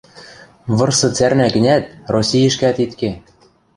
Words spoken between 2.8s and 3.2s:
ит ке...